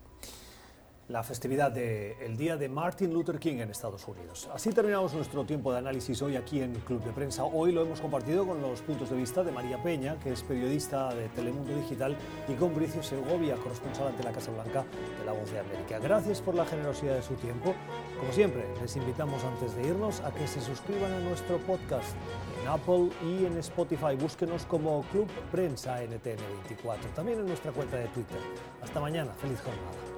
[1.10, 4.47] la festividad del Día de Martin Luther King en Estados Unidos.
[4.53, 7.43] Así terminamos nuestro tiempo de análisis hoy aquí en Club de Prensa.
[7.45, 11.12] Hoy lo hemos compartido con los puntos de vista de María Peña, que es periodista
[11.16, 12.16] de Telemundo Digital,
[12.47, 14.86] y con Bricio Segovia, corresponsal ante la Casa Blanca
[15.18, 15.97] de La Voz de América.
[15.97, 17.74] Gracias por la generosidad de su tiempo.
[18.20, 22.16] Como siempre, les invitamos antes de irnos a que se suscriban a nuestro podcast
[22.62, 24.16] en Apple y en Spotify.
[24.16, 28.38] Búsquenos como Club Prensa NTN24, también en nuestra cuenta de Twitter.
[28.84, 30.09] Hasta mañana, feliz jornada.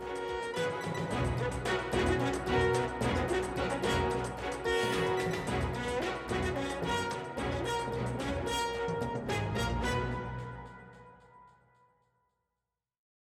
[0.61, 2.70] Thank you.